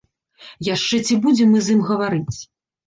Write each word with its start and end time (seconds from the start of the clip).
Яшчэ 0.69 0.95
ці 1.05 1.21
будзем 1.27 1.47
мы 1.53 1.59
з 1.67 1.77
ім 1.77 1.81
гаварыць. 1.93 2.37